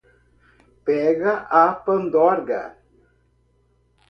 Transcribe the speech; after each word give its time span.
Pega 0.89 1.33
a 1.63 1.75
pandorga 1.83 2.63